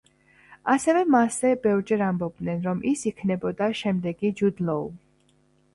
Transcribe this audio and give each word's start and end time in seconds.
ასევე 0.75 1.03
მასზე 1.15 1.51
ბევრჯერ 1.65 2.03
ამბობდნენ, 2.07 2.65
რომ 2.69 2.83
ის 2.95 3.07
იქნებოდა 3.13 3.71
შემდეგი 3.83 4.35
ჯუდ 4.43 4.67
ლოუ. 4.71 4.91